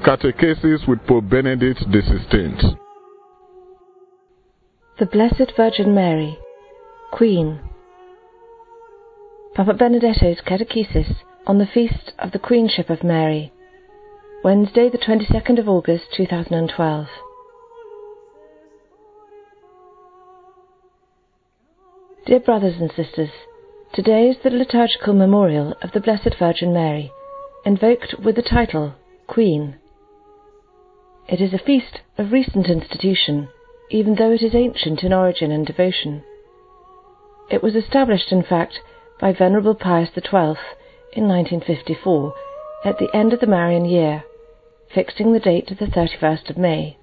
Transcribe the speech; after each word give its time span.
Catechesis 0.00 0.88
with 0.88 1.06
Pope 1.06 1.28
Benedict 1.28 1.78
XVI. 1.88 2.76
The 4.98 5.06
Blessed 5.06 5.52
Virgin 5.56 5.94
Mary, 5.94 6.36
Queen. 7.12 7.60
Papa 9.54 9.74
Benedetto's 9.74 10.40
Catechesis 10.40 11.18
on 11.46 11.58
the 11.58 11.66
Feast 11.66 12.14
of 12.18 12.32
the 12.32 12.40
Queenship 12.40 12.90
of 12.90 13.04
Mary, 13.04 13.52
Wednesday, 14.42 14.88
the 14.90 14.98
22nd 14.98 15.60
of 15.60 15.68
August 15.68 16.06
2012. 16.16 17.06
Dear 22.26 22.40
brothers 22.40 22.74
and 22.80 22.90
sisters, 22.96 23.30
today 23.94 24.28
is 24.30 24.38
the 24.42 24.50
liturgical 24.50 25.14
memorial 25.14 25.76
of 25.80 25.92
the 25.92 26.00
Blessed 26.00 26.34
Virgin 26.40 26.72
Mary, 26.72 27.12
invoked 27.64 28.16
with 28.24 28.34
the 28.34 28.42
title 28.42 28.96
Queen. 29.28 29.76
It 31.28 31.40
is 31.40 31.54
a 31.54 31.58
feast 31.58 32.00
of 32.18 32.32
recent 32.32 32.68
institution, 32.68 33.48
even 33.90 34.16
though 34.16 34.32
it 34.32 34.42
is 34.42 34.54
ancient 34.54 35.02
in 35.04 35.12
origin 35.12 35.50
and 35.50 35.64
devotion. 35.64 36.24
It 37.50 37.62
was 37.62 37.76
established, 37.76 38.32
in 38.32 38.42
fact, 38.42 38.80
by 39.20 39.32
Venerable 39.32 39.74
Pius 39.74 40.10
XII 40.14 40.58
in 41.14 41.28
1954 41.28 42.34
at 42.84 42.98
the 42.98 43.14
end 43.14 43.32
of 43.32 43.40
the 43.40 43.46
Marian 43.46 43.84
year, 43.84 44.24
fixing 44.92 45.32
the 45.32 45.40
date 45.40 45.68
to 45.68 45.74
the 45.74 45.86
31st 45.86 46.50
of 46.50 46.58
May. 46.58 46.96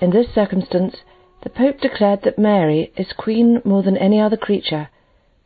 In 0.00 0.10
this 0.10 0.32
circumstance, 0.34 0.96
the 1.42 1.50
Pope 1.50 1.80
declared 1.80 2.22
that 2.22 2.38
Mary 2.38 2.92
is 2.96 3.12
Queen 3.14 3.62
more 3.64 3.82
than 3.82 3.96
any 3.96 4.20
other 4.20 4.36
creature, 4.36 4.90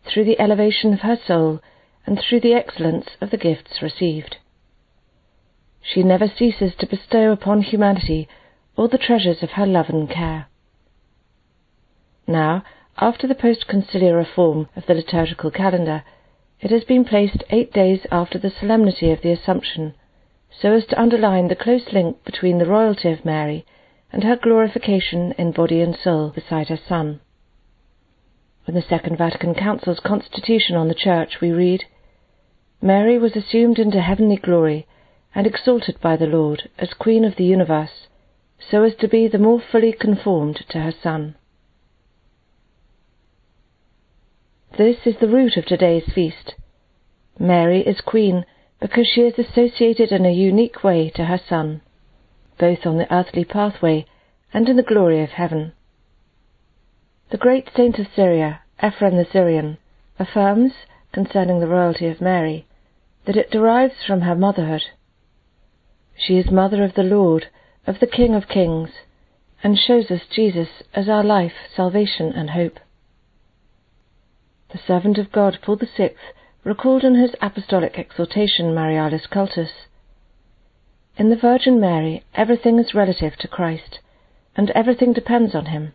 through 0.05 0.25
the 0.25 0.41
elevation 0.41 0.93
of 0.93 1.01
her 1.01 1.17
soul 1.17 1.61
and 2.07 2.19
through 2.19 2.41
the 2.41 2.55
excellence 2.55 3.11
of 3.21 3.31
the 3.31 3.37
gifts 3.37 3.81
received. 3.81 4.39
She 5.83 6.03
never 6.03 6.29
ceases 6.29 6.75
to 6.77 6.87
bestow 6.87 7.33
upon 7.33 7.63
humanity 7.63 8.29
all 8.77 8.89
the 8.89 8.99
treasures 8.99 9.43
of 9.43 9.53
her 9.53 9.67
love 9.67 9.89
and 9.89 10.09
care. 10.09 10.47
Now, 12.27 12.63
after 12.99 13.27
the 13.27 13.35
post-conciliar 13.35 14.15
reform 14.15 14.69
of 14.77 14.87
the 14.87 14.95
liturgical 14.95 15.51
calendar, 15.51 16.05
it 16.61 16.71
has 16.71 16.85
been 16.85 17.05
placed 17.05 17.43
eight 17.51 17.73
days 17.73 18.07
after 18.13 18.39
the 18.39 18.51
solemnity 18.51 19.11
of 19.11 19.23
the 19.23 19.33
Assumption, 19.33 19.95
so 20.51 20.73
as 20.73 20.85
to 20.87 21.01
underline 21.01 21.49
the 21.49 21.57
close 21.57 21.93
link 21.93 22.23
between 22.25 22.59
the 22.59 22.67
royalty 22.67 23.11
of 23.11 23.25
Mary 23.25 23.65
and 24.13 24.23
her 24.23 24.37
glorification 24.37 25.33
in 25.39 25.53
body 25.53 25.81
and 25.81 25.97
soul 25.97 26.31
beside 26.31 26.69
her 26.69 26.77
Son. 26.77 27.21
In 28.67 28.75
the 28.75 28.83
Second 28.83 29.17
Vatican 29.17 29.55
Council's 29.55 30.01
Constitution 30.01 30.77
on 30.77 30.89
the 30.89 30.95
Church 30.95 31.41
we 31.41 31.51
read, 31.51 31.85
Mary 32.83 33.17
was 33.19 33.35
assumed 33.35 33.79
into 33.79 34.01
heavenly 34.01 34.37
glory 34.37 34.87
and 35.35 35.47
exalted 35.47 36.01
by 36.01 36.17
the 36.17 36.27
Lord 36.27 36.69
as 36.79 36.93
Queen 36.95 37.25
of 37.25 37.37
the 37.37 37.45
universe, 37.45 38.09
so 38.71 38.83
as 38.83 38.95
to 38.97 39.09
be 39.09 39.29
the 39.29 39.39
more 39.39 39.61
fully 39.61 39.93
conformed 39.93 40.65
to 40.69 40.81
her 40.81 40.93
Son. 41.03 41.37
This 44.77 44.99
is 45.05 45.17
the 45.21 45.29
root 45.29 45.57
of 45.57 45.67
today's 45.67 46.11
feast. 46.15 46.55
Mary 47.39 47.81
is 47.81 48.01
Queen 48.01 48.45
because 48.81 49.07
she 49.07 49.23
is 49.23 49.39
associated 49.39 50.11
in 50.11 50.25
a 50.25 50.33
unique 50.33 50.83
way 50.83 51.11
to 51.11 51.25
her 51.25 51.41
Son, 51.49 51.83
both 52.59 52.87
on 52.87 52.99
the 52.99 53.13
earthly 53.13 53.45
pathway 53.45 54.07
and 54.53 54.69
in 54.69 54.77
the 54.77 54.83
glory 54.83 55.23
of 55.23 55.31
heaven. 55.31 55.73
The 57.31 57.39
great 57.39 57.69
saint 57.77 57.99
of 57.99 58.07
Syria, 58.15 58.63
Ephrem 58.83 59.17
the 59.17 59.31
Syrian, 59.31 59.79
affirms, 60.19 60.73
concerning 61.13 61.61
the 61.61 61.69
royalty 61.69 62.07
of 62.07 62.21
Mary, 62.21 62.67
that 63.27 63.37
it 63.37 63.51
derives 63.51 64.05
from 64.07 64.23
her 64.23 64.35
motherhood. 64.35 64.83
She 66.23 66.37
is 66.37 66.51
mother 66.51 66.85
of 66.85 66.93
the 66.93 67.03
Lord, 67.03 67.47
of 67.87 67.99
the 67.99 68.07
King 68.07 68.35
of 68.35 68.47
kings, 68.47 68.91
and 69.65 69.79
shows 69.79 70.11
us 70.11 70.27
Jesus 70.27 70.83
as 70.93 71.09
our 71.09 71.25
life, 71.25 71.55
salvation, 71.75 72.31
and 72.35 72.51
hope. 72.51 72.79
The 74.71 74.77
servant 74.87 75.17
of 75.17 75.33
God, 75.33 75.61
Paul 75.63 75.77
VI, 75.77 76.15
recalled 76.63 77.05
in 77.05 77.15
his 77.15 77.35
apostolic 77.41 77.99
exhortation 77.99 78.75
Marialis 78.75 79.31
Cultus 79.31 79.87
In 81.17 81.31
the 81.31 81.37
Virgin 81.37 81.81
Mary, 81.81 82.23
everything 82.35 82.79
is 82.79 82.95
relative 82.95 83.37
to 83.37 83.49
Christ, 83.49 84.01
and 84.55 84.69
everything 84.73 85.15
depends 85.15 85.55
on 85.55 85.67
him. 85.67 85.95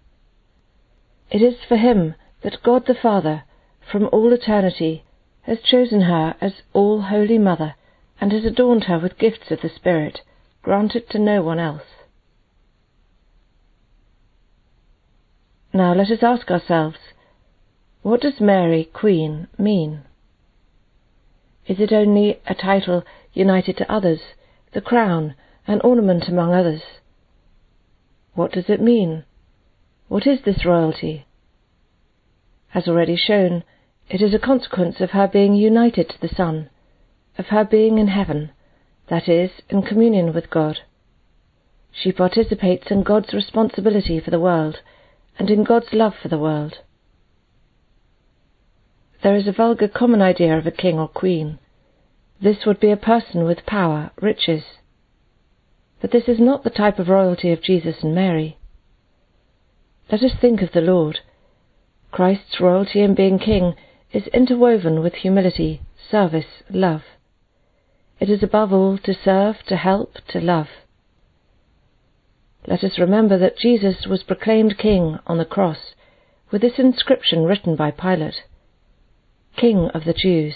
It 1.30 1.44
is 1.44 1.64
for 1.64 1.78
him 1.78 2.16
that 2.42 2.64
God 2.64 2.88
the 2.88 2.96
Father, 2.96 3.44
from 3.92 4.10
all 4.12 4.34
eternity, 4.34 5.04
has 5.44 5.62
chosen 5.62 6.02
her 6.02 6.36
as 6.42 6.64
all 6.74 7.02
holy 7.02 7.38
mother 7.38 7.76
and 8.20 8.32
has 8.32 8.46
adorned 8.46 8.86
her 8.86 9.00
with 9.00 9.18
gifts 9.18 9.52
of 9.52 9.62
the 9.62 9.70
Spirit, 9.70 10.22
granted 10.62 11.10
to 11.10 11.20
no 11.20 11.42
one 11.42 11.60
else. 11.60 11.84
Now 15.74 15.94
let 15.94 16.10
us 16.10 16.24
ask 16.24 16.50
ourselves, 16.50 16.98
what 18.02 18.22
does 18.22 18.40
Mary, 18.40 18.86
Queen, 18.86 19.48
mean? 19.58 20.04
Is 21.68 21.80
it 21.80 21.92
only 21.92 22.40
a 22.46 22.56
title 22.56 23.04
united 23.34 23.76
to 23.78 23.92
others, 23.92 24.22
the 24.74 24.82
crown, 24.82 25.36
an 25.68 25.82
ornament 25.82 26.28
among 26.28 26.54
others? 26.54 26.82
What 28.36 28.52
does 28.52 28.70
it 28.70 28.82
mean? 28.82 29.26
What 30.08 30.28
is 30.28 30.42
this 30.46 30.66
royalty? 30.66 31.26
As 32.74 32.88
already 32.88 33.16
shown, 33.16 33.64
it 34.10 34.22
is 34.22 34.34
a 34.34 34.40
consequence 34.40 35.02
of 35.02 35.12
her 35.12 35.28
being 35.28 35.56
united 35.56 36.10
to 36.10 36.22
the 36.22 36.34
Son, 36.34 36.70
of 37.38 37.48
her 37.48 37.64
being 37.64 37.98
in 37.98 38.08
heaven, 38.08 38.52
that 39.10 39.28
is, 39.28 39.52
in 39.70 39.82
communion 39.82 40.34
with 40.34 40.50
God. 40.50 40.80
She 41.92 42.12
participates 42.12 42.92
in 42.92 43.04
God's 43.04 43.34
responsibility 43.34 44.20
for 44.20 44.32
the 44.32 44.40
world 44.40 44.80
and 45.40 45.50
in 45.50 45.64
God's 45.64 45.94
love 45.94 46.14
for 46.22 46.28
the 46.28 46.40
world. 46.40 46.80
There 49.24 49.36
is 49.36 49.48
a 49.48 49.52
vulgar 49.52 49.88
common 49.88 50.22
idea 50.22 50.58
of 50.58 50.68
a 50.68 50.72
king 50.72 51.00
or 51.00 51.08
queen. 51.08 51.60
This 52.42 52.66
would 52.66 52.80
be 52.80 52.92
a 52.92 52.98
person 52.98 53.46
with 53.46 53.66
power, 53.66 54.12
riches. 54.22 54.64
But 56.02 56.12
this 56.12 56.28
is 56.28 56.40
not 56.40 56.64
the 56.64 56.70
type 56.70 57.00
of 57.00 57.10
royalty 57.10 57.52
of 57.52 57.64
Jesus 57.64 58.04
and 58.04 58.14
Mary. 58.14 58.58
Let 60.12 60.22
us 60.22 60.34
think 60.40 60.62
of 60.62 60.74
the 60.74 60.82
Lord. 60.82 61.22
Christ's 62.12 62.60
royalty 62.60 63.02
in 63.02 63.16
being 63.16 63.40
king 63.40 63.76
is 64.12 64.28
interwoven 64.28 65.02
with 65.02 65.16
humility, 65.16 65.82
service, 66.12 66.62
love. 66.70 67.02
It 68.20 68.30
is 68.30 68.42
above 68.42 68.72
all 68.72 68.98
to 69.00 69.14
serve, 69.14 69.58
to 69.68 69.76
help, 69.76 70.16
to 70.30 70.40
love. 70.40 70.68
Let 72.68 72.84
us 72.84 72.98
remember 72.98 73.38
that 73.38 73.58
Jesus 73.58 74.08
was 74.08 74.24
proclaimed 74.24 74.78
King 74.78 75.20
on 75.28 75.38
the 75.38 75.46
cross 75.46 75.94
with 76.52 76.62
this 76.62 76.80
inscription 76.80 77.44
written 77.44 77.76
by 77.76 77.92
Pilate 77.92 78.44
King 79.58 79.90
of 79.94 80.06
the 80.06 80.14
Jews. 80.14 80.56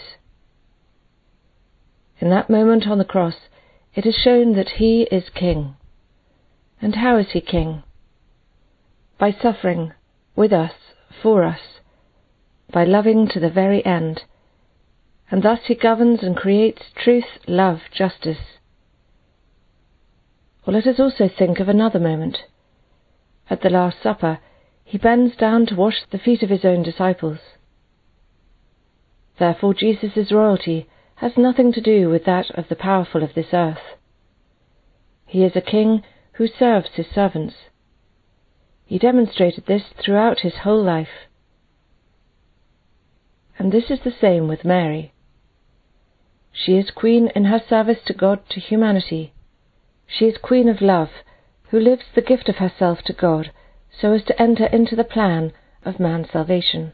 In 2.19 2.29
that 2.29 2.49
moment 2.49 2.87
on 2.87 2.97
the 2.97 3.05
cross, 3.05 3.35
it 3.93 4.05
is 4.05 4.15
shown 4.15 4.55
that 4.55 4.69
he 4.77 5.03
is 5.11 5.29
King. 5.29 5.75
And 6.81 6.95
how 6.95 7.17
is 7.17 7.31
he 7.31 7.41
King? 7.41 7.83
By 9.17 9.31
suffering 9.31 9.93
with 10.35 10.53
us, 10.53 10.73
for 11.21 11.43
us, 11.43 11.59
by 12.71 12.85
loving 12.85 13.27
to 13.29 13.39
the 13.39 13.49
very 13.49 13.85
end 13.85 14.21
and 15.31 15.43
thus 15.43 15.59
he 15.65 15.75
governs 15.75 16.23
and 16.23 16.35
creates 16.35 16.81
truth, 16.95 17.25
love, 17.47 17.79
justice. 17.93 18.37
Or 20.65 20.73
let 20.73 20.87
us 20.87 20.99
also 20.99 21.29
think 21.29 21.59
of 21.59 21.69
another 21.69 21.99
moment. 21.99 22.39
At 23.49 23.61
the 23.61 23.69
Last 23.69 23.97
Supper, 24.01 24.39
he 24.83 24.97
bends 24.97 25.35
down 25.35 25.65
to 25.67 25.75
wash 25.75 26.01
the 26.11 26.17
feet 26.17 26.41
of 26.43 26.49
his 26.49 26.65
own 26.65 26.83
disciples. 26.83 27.39
Therefore, 29.37 29.73
Jesus' 29.73 30.31
royalty 30.31 30.87
has 31.15 31.37
nothing 31.37 31.71
to 31.73 31.81
do 31.81 32.09
with 32.09 32.25
that 32.25 32.49
of 32.51 32.67
the 32.69 32.75
powerful 32.75 33.23
of 33.23 33.33
this 33.35 33.53
earth. 33.53 33.97
He 35.25 35.43
is 35.43 35.55
a 35.55 35.61
king 35.61 36.03
who 36.33 36.47
serves 36.47 36.89
his 36.95 37.07
servants. 37.13 37.55
He 38.85 38.97
demonstrated 38.97 39.65
this 39.65 39.83
throughout 40.03 40.39
his 40.39 40.55
whole 40.63 40.83
life. 40.83 41.27
And 43.59 43.71
this 43.71 43.91
is 43.91 43.99
the 44.03 44.13
same 44.19 44.47
with 44.47 44.65
Mary. 44.65 45.13
She 46.61 46.75
is 46.75 46.91
queen 46.91 47.29
in 47.35 47.45
her 47.45 47.61
service 47.69 47.99
to 48.05 48.13
God, 48.13 48.41
to 48.49 48.59
humanity. 48.59 49.31
She 50.05 50.25
is 50.25 50.37
queen 50.37 50.67
of 50.67 50.81
love, 50.81 51.09
who 51.69 51.79
lives 51.79 52.03
the 52.13 52.21
gift 52.21 52.49
of 52.49 52.57
herself 52.57 53.01
to 53.03 53.13
God 53.13 53.51
so 53.89 54.11
as 54.11 54.25
to 54.25 54.41
enter 54.41 54.65
into 54.65 54.93
the 54.93 55.05
plan 55.05 55.53
of 55.83 56.01
man's 56.01 56.29
salvation. 56.31 56.91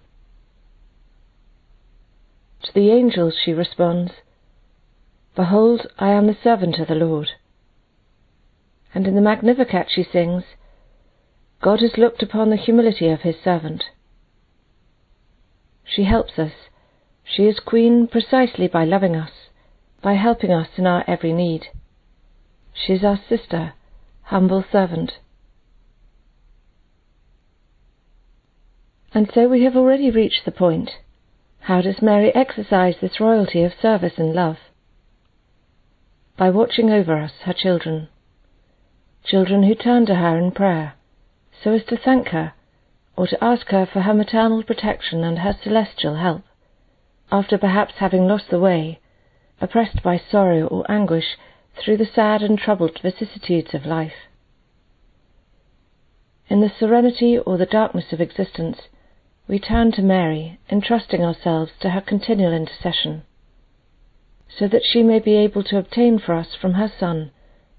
To 2.62 2.74
the 2.74 2.92
angels 2.92 3.34
she 3.44 3.54
responds, 3.54 4.12
Behold, 5.36 5.88
I 5.98 6.10
am 6.10 6.28
the 6.28 6.38
servant 6.44 6.78
of 6.78 6.88
the 6.88 6.94
Lord. 6.94 7.30
And 8.94 9.08
in 9.08 9.16
the 9.16 9.22
Magnificat 9.22 9.88
she 9.90 10.04
sings, 10.04 10.44
God 11.62 11.80
has 11.82 11.98
looked 11.98 12.22
upon 12.22 12.52
the 12.52 12.56
humility 12.56 13.10
of 13.10 13.22
his 13.22 13.36
servant. 13.44 13.86
She 15.84 16.04
helps 16.04 16.38
us. 16.38 16.54
She 17.24 17.46
is 17.46 17.60
queen 17.60 18.08
precisely 18.08 18.68
by 18.68 18.86
loving 18.86 19.16
us 19.16 19.32
by 20.06 20.14
helping 20.14 20.52
us 20.52 20.68
in 20.78 20.86
our 20.86 21.04
every 21.08 21.34
need. 21.34 21.66
She 22.76 22.94
is 22.94 23.04
our 23.04 23.20
sister, 23.28 23.74
humble 24.22 24.64
servant. 24.72 25.14
And 29.16 29.28
so 29.34 29.48
we 29.48 29.64
have 29.64 29.76
already 29.76 30.12
reached 30.12 30.46
the 30.46 30.52
point. 30.52 30.92
How 31.62 31.82
does 31.82 32.04
Mary 32.04 32.32
exercise 32.36 32.94
this 33.02 33.20
royalty 33.20 33.64
of 33.64 33.72
service 33.82 34.14
and 34.18 34.36
love? 34.36 34.58
By 36.38 36.52
watching 36.52 36.92
over 36.92 37.18
us, 37.18 37.32
her 37.46 37.54
children. 37.54 38.08
Children 39.24 39.64
who 39.64 39.74
turn 39.74 40.06
to 40.06 40.14
her 40.14 40.38
in 40.38 40.52
prayer, 40.52 40.94
so 41.64 41.72
as 41.72 41.84
to 41.86 41.98
thank 41.98 42.28
her, 42.28 42.54
or 43.18 43.26
to 43.26 43.44
ask 43.44 43.70
her 43.70 43.88
for 43.92 44.02
her 44.02 44.14
maternal 44.14 44.62
protection 44.62 45.24
and 45.24 45.40
her 45.40 45.58
celestial 45.64 46.18
help, 46.18 46.44
after 47.32 47.58
perhaps 47.58 47.96
having 47.98 48.28
lost 48.28 48.52
the 48.52 48.60
way, 48.60 49.00
oppressed 49.62 50.04
by 50.04 50.18
sorrow 50.18 50.68
or 50.68 50.90
anguish 50.90 51.38
through 51.78 51.98
the 51.98 52.06
sad 52.06 52.42
and 52.42 52.58
troubled 52.58 53.00
vicissitudes 53.02 53.74
of 53.74 53.86
life. 53.86 54.28
In 56.48 56.62
the 56.62 56.72
serenity 56.80 57.38
or 57.38 57.58
the 57.58 57.66
darkness 57.66 58.14
of 58.14 58.22
existence, 58.22 58.78
we 59.48 59.60
turn 59.60 59.92
to 59.94 60.02
Mary, 60.02 60.60
entrusting 60.70 61.24
ourselves 61.24 61.72
to 61.80 61.90
her 61.92 62.02
continual 62.02 62.54
intercession, 62.54 63.24
so 64.48 64.68
that 64.68 64.84
she 64.84 65.04
may 65.04 65.20
be 65.20 65.36
able 65.36 65.64
to 65.64 65.78
obtain 65.78 66.20
for 66.20 66.34
us 66.36 66.56
from 66.56 66.74
her 66.74 66.92
Son 67.00 67.32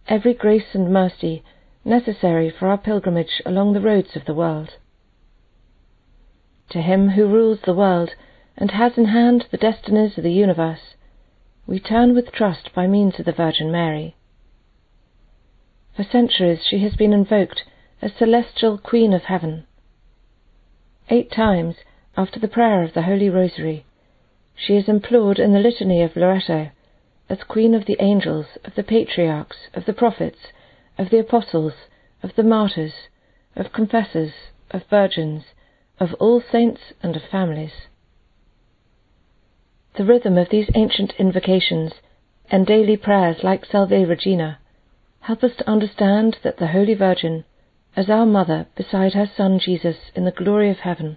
every 0.08 0.34
grace 0.34 0.74
and 0.74 0.92
mercy 0.92 1.42
necessary 1.84 2.50
for 2.50 2.68
our 2.68 2.78
pilgrimage 2.78 3.40
along 3.46 3.72
the 3.72 3.80
roads 3.80 4.16
of 4.16 4.24
the 4.24 4.34
world. 4.34 4.74
To 6.70 6.82
him 6.82 7.10
who 7.10 7.26
rules 7.26 7.60
the 7.64 7.74
world 7.74 8.10
and 8.56 8.72
has 8.72 8.98
in 8.98 9.06
hand 9.06 9.46
the 9.50 9.56
destinies 9.56 10.18
of 10.18 10.24
the 10.24 10.32
universe, 10.32 10.95
we 11.66 11.80
turn 11.80 12.14
with 12.14 12.30
trust 12.30 12.72
by 12.74 12.86
means 12.86 13.18
of 13.18 13.24
the 13.24 13.32
Virgin 13.32 13.72
Mary. 13.72 14.14
For 15.96 16.04
centuries 16.04 16.64
she 16.64 16.78
has 16.80 16.94
been 16.94 17.12
invoked 17.12 17.64
as 18.00 18.12
celestial 18.14 18.78
Queen 18.78 19.12
of 19.12 19.24
Heaven 19.24 19.66
Eight 21.08 21.30
times, 21.30 21.76
after 22.16 22.38
the 22.38 22.48
prayer 22.48 22.82
of 22.82 22.94
the 22.94 23.02
Holy 23.02 23.28
Rosary, 23.28 23.84
she 24.54 24.76
is 24.76 24.88
implored 24.88 25.38
in 25.38 25.52
the 25.52 25.60
Litany 25.60 26.02
of 26.02 26.16
Loreto 26.16 26.70
as 27.28 27.42
Queen 27.44 27.74
of 27.74 27.86
the 27.86 27.96
angels, 28.00 28.46
of 28.64 28.74
the 28.74 28.82
patriarchs, 28.84 29.56
of 29.74 29.86
the 29.86 29.92
prophets, 29.92 30.48
of 30.98 31.10
the 31.10 31.18
apostles, 31.18 31.74
of 32.22 32.34
the 32.36 32.42
martyrs, 32.42 32.94
of 33.56 33.72
confessors, 33.72 34.32
of 34.70 34.84
virgins, 34.86 35.44
of 35.98 36.14
all 36.14 36.40
saints 36.40 36.92
and 37.02 37.16
of 37.16 37.22
families. 37.24 37.72
The 39.96 40.04
rhythm 40.04 40.38
of 40.38 40.50
these 40.50 40.70
ancient 40.74 41.14
invocations 41.18 41.92
and 42.50 42.66
daily 42.66 42.96
prayers 42.96 43.42
like 43.42 43.64
Salve 43.64 44.08
Regina 44.08 44.58
help 45.20 45.42
us 45.42 45.56
to 45.56 45.68
understand 45.68 46.38
that 46.42 46.58
the 46.58 46.68
Holy 46.68 46.94
Virgin 46.94 47.44
as 47.96 48.10
our 48.10 48.26
Mother 48.26 48.66
beside 48.76 49.14
her 49.14 49.28
Son 49.36 49.58
Jesus 49.58 49.96
in 50.14 50.24
the 50.24 50.30
glory 50.30 50.70
of 50.70 50.80
heaven, 50.80 51.16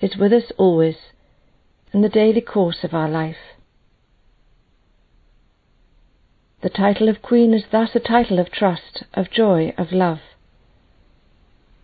is 0.00 0.16
with 0.16 0.32
us 0.32 0.52
always 0.58 0.96
in 1.92 2.02
the 2.02 2.10
daily 2.10 2.42
course 2.42 2.84
of 2.84 2.92
our 2.92 3.08
life. 3.08 3.56
The 6.60 6.68
title 6.68 7.08
of 7.08 7.22
Queen 7.22 7.54
is 7.54 7.64
thus 7.72 7.90
a 7.94 8.00
title 8.00 8.38
of 8.38 8.50
trust, 8.50 9.04
of 9.14 9.30
joy, 9.30 9.74
of 9.78 9.92
love. 9.92 10.20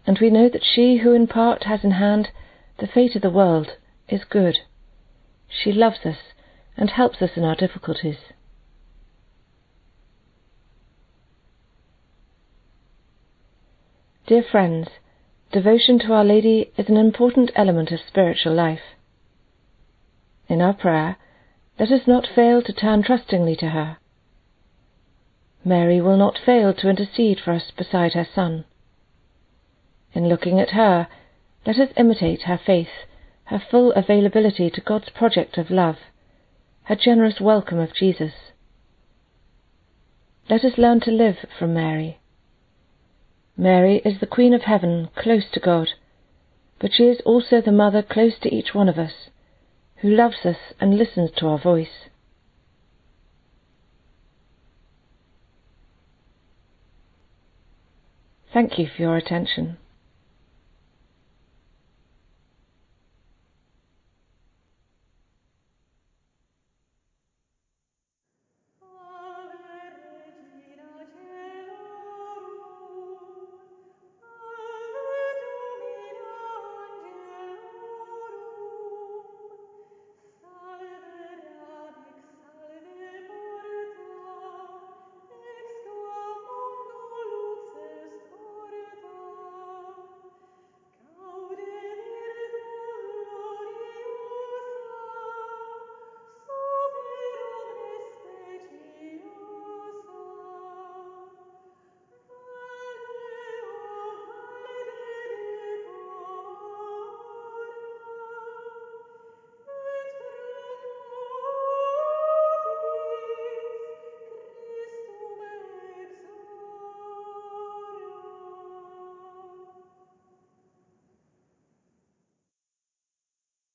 And 0.06 0.18
we 0.20 0.30
know 0.30 0.48
that 0.50 0.64
she 0.64 0.98
who 0.98 1.12
in 1.12 1.26
part 1.26 1.64
has 1.64 1.82
in 1.82 1.92
hand 1.92 2.28
the 2.78 2.86
fate 2.86 3.16
of 3.16 3.22
the 3.22 3.30
world 3.30 3.76
is 4.08 4.24
good. 4.24 4.58
She 5.50 5.72
loves 5.72 6.06
us 6.06 6.16
and 6.76 6.90
helps 6.90 7.20
us 7.20 7.30
in 7.36 7.44
our 7.44 7.56
difficulties. 7.56 8.16
Dear 14.26 14.44
friends, 14.44 14.88
devotion 15.52 15.98
to 15.98 16.12
Our 16.12 16.24
Lady 16.24 16.70
is 16.76 16.88
an 16.88 16.96
important 16.96 17.50
element 17.56 17.90
of 17.90 17.98
spiritual 18.06 18.54
life. 18.54 18.94
In 20.48 20.62
our 20.62 20.72
prayer, 20.72 21.16
let 21.80 21.90
us 21.90 22.06
not 22.06 22.28
fail 22.32 22.62
to 22.62 22.72
turn 22.72 23.02
trustingly 23.02 23.56
to 23.56 23.70
her. 23.70 23.98
Mary 25.64 26.00
will 26.00 26.16
not 26.16 26.38
fail 26.38 26.72
to 26.72 26.88
intercede 26.88 27.40
for 27.40 27.52
us 27.52 27.72
beside 27.76 28.12
her 28.12 28.26
Son. 28.34 28.64
In 30.14 30.28
looking 30.28 30.60
at 30.60 30.70
her, 30.70 31.08
let 31.66 31.78
us 31.78 31.90
imitate 31.96 32.42
her 32.42 32.58
faith, 32.64 33.06
her 33.50 33.62
full 33.68 33.90
availability 33.92 34.70
to 34.70 34.80
God's 34.80 35.10
project 35.10 35.58
of 35.58 35.70
love, 35.70 35.96
her 36.84 36.94
generous 36.94 37.40
welcome 37.40 37.80
of 37.80 37.92
Jesus. 37.92 38.32
Let 40.48 40.64
us 40.64 40.78
learn 40.78 41.00
to 41.00 41.10
live 41.10 41.34
from 41.58 41.74
Mary. 41.74 42.20
Mary 43.56 44.02
is 44.04 44.20
the 44.20 44.26
Queen 44.26 44.54
of 44.54 44.62
Heaven, 44.62 45.08
close 45.16 45.50
to 45.52 45.58
God, 45.58 45.88
but 46.78 46.92
she 46.94 47.02
is 47.02 47.20
also 47.26 47.60
the 47.60 47.72
Mother 47.72 48.04
close 48.04 48.38
to 48.40 48.54
each 48.54 48.72
one 48.72 48.88
of 48.88 48.98
us, 48.98 49.30
who 49.96 50.08
loves 50.08 50.44
us 50.44 50.56
and 50.80 50.96
listens 50.96 51.30
to 51.36 51.48
our 51.48 51.58
voice. 51.58 52.06
Thank 58.52 58.78
you 58.78 58.86
for 58.86 59.02
your 59.02 59.16
attention. 59.16 59.78